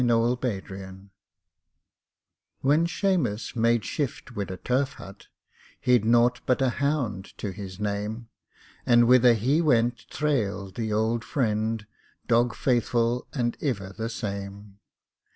THE 0.03 0.11
OULD 0.17 0.43
HOUND 0.71 1.09
When 2.61 2.87
Shamus 2.87 3.55
made 3.55 3.85
shift 3.85 4.31
wid 4.35 4.49
a 4.49 4.57
turf 4.57 4.93
hut 4.93 5.27
He'd 5.79 6.05
naught 6.05 6.41
but 6.47 6.59
a 6.59 6.69
hound 6.71 7.37
to 7.37 7.51
his 7.51 7.79
name; 7.79 8.27
And 8.83 9.07
whither 9.07 9.35
he 9.35 9.61
went 9.61 10.07
thrailed 10.09 10.73
the 10.73 10.91
ould 10.91 11.23
friend, 11.23 11.85
Dog 12.27 12.55
faithful 12.55 13.27
and 13.31 13.55
iver 13.61 13.93
the 13.95 14.09
same! 14.09 14.79